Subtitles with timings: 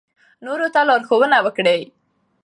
[0.45, 1.81] نورو ته لارښوونه وکړئ.